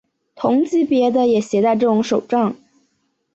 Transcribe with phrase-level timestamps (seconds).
[0.33, 2.55] 同级别的也携带这种手杖。